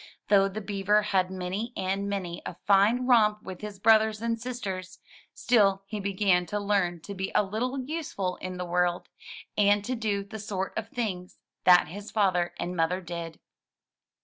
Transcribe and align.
Though 0.29 0.47
the 0.49 0.61
Beaver 0.61 1.03
had 1.03 1.29
many 1.29 1.73
and 1.77 2.09
many 2.09 2.41
a 2.43 2.55
fine 2.65 3.05
romp 3.05 3.43
with 3.43 3.61
his 3.61 3.77
brothers 3.77 4.19
and 4.19 4.41
sisters, 4.41 4.97
still 5.35 5.83
he 5.85 5.99
began 5.99 6.47
to 6.47 6.59
learn 6.59 7.01
to 7.01 7.13
be 7.13 7.31
a 7.35 7.43
little 7.43 7.79
useful 7.79 8.37
in 8.37 8.57
the 8.57 8.65
world, 8.65 9.09
and 9.55 9.85
to 9.85 9.93
do 9.93 10.23
the 10.23 10.39
sort 10.39 10.73
of 10.75 10.89
things 10.89 11.37
that 11.65 11.89
his 11.89 12.09
father 12.09 12.51
and 12.59 12.75
mother 12.75 12.99
did. 12.99 13.39